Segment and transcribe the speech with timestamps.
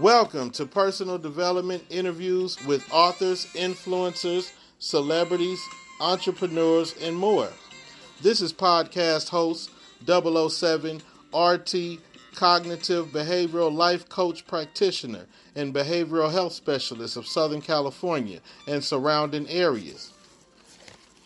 [0.00, 5.60] Welcome to personal development interviews with authors, influencers, celebrities,
[6.00, 7.50] entrepreneurs, and more.
[8.22, 9.68] This is podcast host
[10.06, 11.02] 007
[11.34, 12.00] RT
[12.34, 20.14] cognitive behavioral life coach practitioner and behavioral health specialist of Southern California and surrounding areas.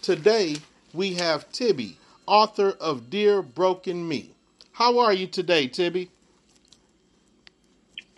[0.00, 0.54] Today,
[0.94, 4.30] we have Tebby, author of Dear Broken Me.
[4.70, 6.08] How are you today, Tebby?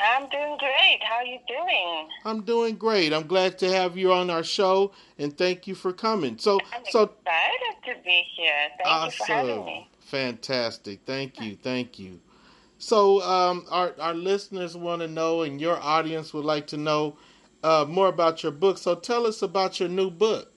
[0.03, 0.99] I'm doing great.
[1.03, 2.09] How are you doing?
[2.25, 3.13] I'm doing great.
[3.13, 6.39] I'm glad to have you on our show and thank you for coming.
[6.39, 8.53] So I'm so excited to be here.
[8.83, 9.89] Thank you for having me.
[10.01, 11.01] Fantastic.
[11.07, 11.57] Thank you.
[11.57, 12.21] Thank you.
[12.79, 17.17] So um, our our listeners want to know and your audience would like to know
[17.63, 18.79] uh, more about your book.
[18.79, 20.53] So tell us about your new book.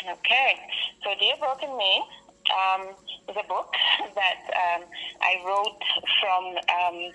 [0.00, 0.54] Okay.
[1.02, 2.04] So Dear Broken Me
[2.54, 2.88] um,
[3.28, 3.74] is a book
[4.14, 4.84] that um,
[5.20, 5.82] I wrote
[6.20, 7.12] from um,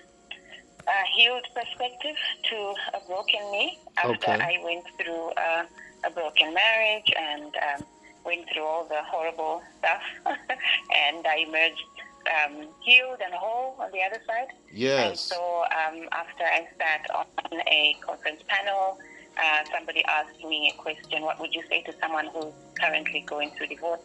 [0.86, 2.16] a healed perspective
[2.50, 2.56] to
[2.94, 4.32] a broken me after Okay.
[4.40, 5.64] I went through uh,
[6.04, 7.86] a broken marriage and um,
[8.24, 11.84] went through all the horrible stuff, and I emerged
[12.30, 14.48] um, healed and whole on the other side.
[14.70, 15.20] And Yes.
[15.20, 17.26] so um, after I sat on
[17.68, 18.98] a conference panel,
[19.36, 23.50] uh, somebody asked me a question, what would you say to someone who's currently going
[23.52, 24.00] through divorce?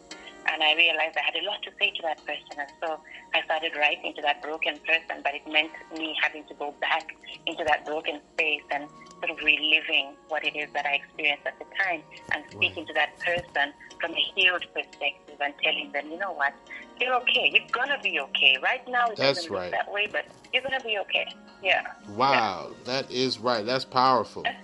[0.52, 2.58] And I realized I had a lot to say to that person.
[2.58, 3.00] And so
[3.34, 7.14] I started writing to that broken person, but it meant me having to go back
[7.46, 8.88] into that broken space and
[9.20, 12.92] sort of reliving what it is that I experienced at the time and speaking to
[12.94, 16.54] that person from a healed perspective and telling them, you know what,
[17.00, 17.50] you're okay.
[17.52, 18.56] You're going to be okay.
[18.62, 19.70] Right now, it That's doesn't look right.
[19.72, 21.26] that way, but you're going to be okay.
[21.62, 21.82] Yeah.
[22.10, 23.66] Wow, that is right.
[23.66, 24.44] That's powerful.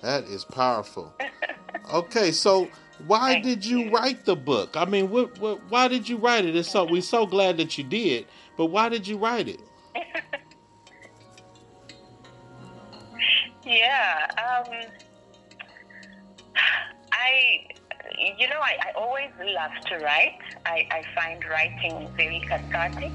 [0.00, 1.12] That is powerful.
[1.92, 2.68] Okay, so
[3.06, 3.90] why Thank did you you.
[3.90, 4.76] write the book?
[4.76, 6.56] I mean, what, what, why did you write it?
[6.56, 9.60] It's so we're so glad that you did, but why did you write it?
[13.68, 14.26] Yeah.
[14.38, 14.72] Um,
[17.12, 17.66] I,
[18.38, 20.38] you know, I, I always love to write.
[20.64, 23.12] I, I find writing very cathartic.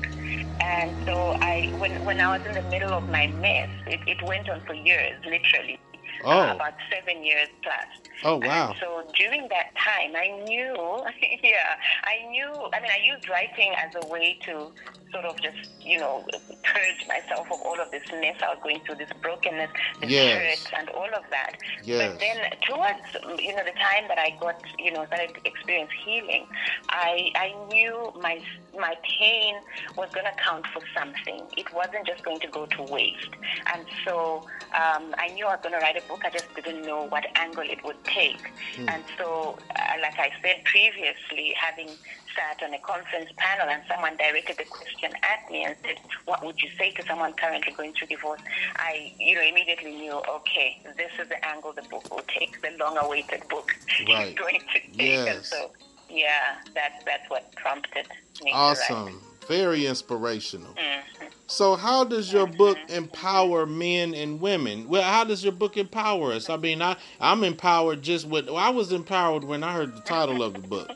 [0.62, 4.22] And so I, when, when I was in the middle of my mess, it, it
[4.22, 5.80] went on for years, literally.
[6.24, 6.32] Oh.
[6.32, 8.10] Uh, about seven years plus.
[8.24, 8.70] Oh, wow.
[8.70, 10.74] And so during that time, I knew,
[11.44, 14.72] yeah, I knew, I mean, I used writing as a way to
[15.14, 16.26] sort of just, you know,
[16.64, 19.70] purge myself of all of this mess I was going through, this brokenness,
[20.02, 20.66] this Yes.
[20.66, 21.54] hurt, and all of that.
[21.84, 22.12] Yes.
[22.12, 22.38] But then
[22.68, 26.46] towards, you know, the time that I got, you know, started to experience healing,
[26.90, 28.42] I, I knew my,
[28.78, 29.56] my pain
[29.98, 31.46] was going to count for something.
[31.58, 33.30] It wasn't just going to go to waste.
[33.74, 34.44] And so
[34.76, 36.22] um, I knew I was going to write a book.
[36.26, 38.42] I just didn't know what angle it would take.
[38.88, 41.90] And so, uh, like I said previously, having
[42.36, 46.44] sat on a conference panel and someone directed the question at me and said, "What
[46.46, 48.42] would you say to someone currently going through divorce?"
[48.78, 52.62] I, you know, immediately knew, okay, this is the angle the book will take.
[52.62, 53.72] The long-awaited book
[54.08, 54.30] Right.
[54.30, 54.90] is going to take.
[54.90, 55.50] And Yes.
[55.50, 55.72] so,
[56.10, 58.08] yeah, that's that's what prompted
[58.44, 58.52] me.
[58.54, 59.22] Awesome.
[59.48, 60.74] Very inspirational.
[60.74, 61.02] Mhm.
[61.48, 64.88] So, how does your book empower men and women?
[64.88, 66.50] Well, how does your book empower us?
[66.50, 68.48] I mean, I I'm empowered just with.
[68.48, 70.90] Well, I was empowered when I heard the title of the book,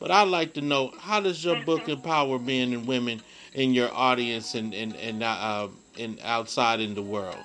[0.00, 3.22] but I'd like to know how does your book empower men and women
[3.54, 5.68] in your audience and and and uh,
[5.98, 7.36] and outside in the world?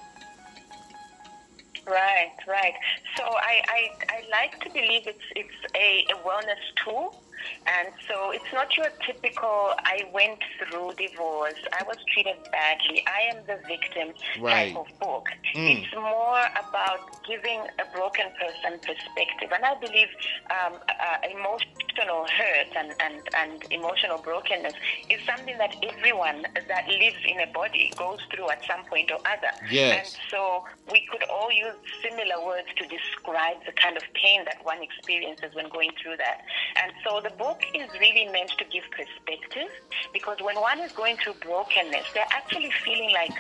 [1.85, 2.73] Right, right.
[3.15, 7.23] So I, I, I like to believe it's it's a, a wellness tool.
[7.67, 13.35] And so it's not your typical I went through divorce, I was treated badly, I
[13.35, 14.73] am the victim Right.
[14.73, 15.27] type of book.
[15.55, 15.83] Mm.
[15.83, 19.51] It's more about giving a broken person perspective.
[19.53, 20.07] And I believe
[20.51, 24.73] um, uh, emotional hurt and, and, and emotional brokenness
[25.09, 29.19] is something that everyone that lives in a body goes through at some point or
[29.27, 29.51] other.
[29.69, 30.15] Yes.
[30.15, 34.63] And so we could all use similar words to describe the kind of pain that
[34.63, 36.41] one experiences when going through that.
[36.81, 39.69] And so the book is really meant to give perspective
[40.13, 43.33] because when one is going through brokenness, they're actually feeling like,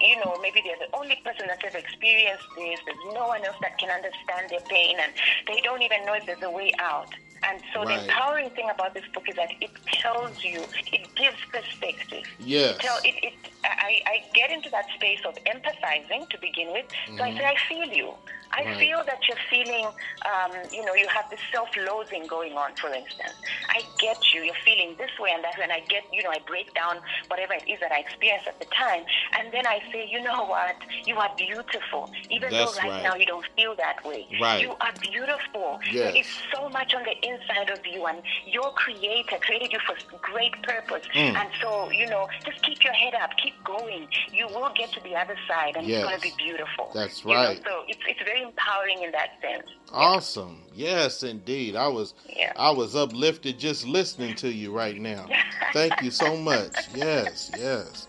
[0.00, 2.78] you know, maybe they're the only person that's ever experienced this.
[2.86, 5.12] There's no one else that can understand their pain and
[5.46, 7.12] they don't even know if there's a way out.
[7.42, 7.98] And so Right.
[7.98, 12.24] the empowering thing about this book is that it tells you, it gives perspective.
[12.40, 12.76] Yes.
[12.76, 13.34] It tell, it, it,
[13.64, 16.86] I, I get into that space of empathizing to begin with.
[17.16, 17.38] So I mm-hmm.
[17.38, 18.14] say, I feel you.
[18.52, 18.78] I Right.
[18.78, 23.34] feel that you're feeling, um, you know, you have this self-loathing going on, for instance.
[23.68, 24.42] I get you.
[24.42, 25.64] You're feeling this way and that way.
[25.64, 28.58] And I get, you know, I break down whatever it is that I experience at
[28.58, 29.04] the time.
[29.38, 30.76] And then I say, you know what?
[31.06, 32.10] You are beautiful.
[32.30, 33.02] Even That's though right, right.
[33.02, 34.26] now you don't feel that way.
[34.40, 34.62] Right.
[34.62, 35.80] You are beautiful.
[35.90, 35.94] Yes.
[36.12, 38.06] There is so much on the inside of you.
[38.06, 41.04] And your creator created you for great purpose.
[41.14, 41.36] Mm.
[41.36, 43.30] And so, you know, just keep your head up.
[43.42, 44.08] Keep going.
[44.32, 45.98] You will get to the other side, and Yes.
[46.02, 46.90] it's going to be beautiful.
[46.94, 47.62] That's You know, right.
[47.64, 49.66] so it's it's very empowering in that sense.
[49.92, 50.62] Awesome.
[50.74, 51.76] Yes, indeed.
[51.76, 52.52] I was Yeah.
[52.56, 55.26] I was uplifted just listening to you right now.
[55.72, 56.74] Thank you so much.
[56.94, 58.06] Yes, yes.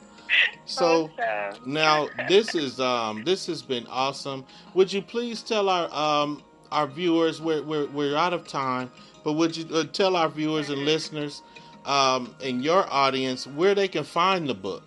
[0.66, 1.72] So Awesome.
[1.72, 4.46] now this is um this has been awesome.
[4.76, 8.92] Would you please tell our um our viewers we're we're, we're out of time,
[9.24, 11.42] but would you uh, tell our viewers and listeners
[11.86, 14.84] um and your audience where they can find the book?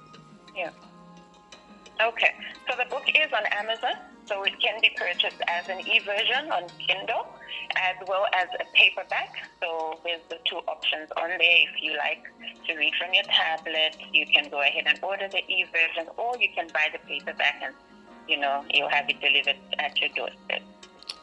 [0.57, 0.71] Yeah.
[2.01, 2.35] Okay.
[2.71, 3.95] So the book is on Amazon,
[4.27, 7.27] so it can be purchased as an e-version on Kindle,
[7.77, 9.35] as well as a paperback.
[9.61, 11.39] So there's the two options on there.
[11.41, 12.25] If you like
[12.67, 16.49] to read from your tablet, you can go ahead and order the e-version, or you
[16.55, 17.75] can buy the paperback, and
[18.29, 20.63] you know you'll have it delivered at your doorstep.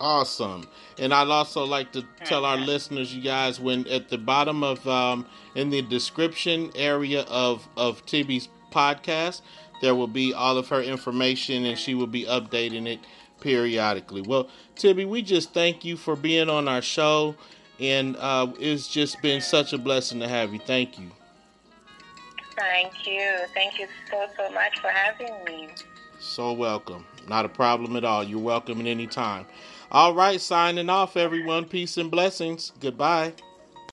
[0.01, 0.65] Awesome.
[0.97, 4.87] And I'd also like to tell our listeners, you guys, when at the bottom of
[4.87, 5.25] um,
[5.55, 9.41] in the description area of of Tebby's podcast,
[9.81, 12.99] there will be all of her information, and she will be updating it
[13.39, 14.21] periodically.
[14.21, 17.35] Well, Tebby, we just thank you for being on our show,
[17.79, 20.59] and uh, it's just been such a blessing to have you.
[20.59, 21.09] Thank you.
[22.57, 23.37] Thank you.
[23.53, 25.69] Thank you so so much for having me.
[26.19, 27.05] So welcome.
[27.27, 28.23] Not a problem at all.
[28.23, 29.45] You're welcome at any time.
[29.91, 31.65] All right, signing off, everyone.
[31.65, 32.73] Peace and blessings.
[32.79, 33.33] Goodbye.